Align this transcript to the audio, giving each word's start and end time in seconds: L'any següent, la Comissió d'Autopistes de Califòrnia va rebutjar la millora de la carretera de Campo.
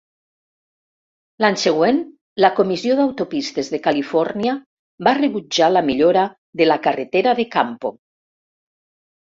L'any 1.43 1.57
següent, 1.63 1.99
la 2.45 2.51
Comissió 2.61 2.95
d'Autopistes 3.01 3.69
de 3.75 3.81
Califòrnia 3.89 4.55
va 5.09 5.15
rebutjar 5.21 5.71
la 5.77 5.87
millora 5.93 6.27
de 6.63 6.71
la 6.73 6.81
carretera 6.89 7.39
de 7.43 7.49
Campo. 7.61 7.97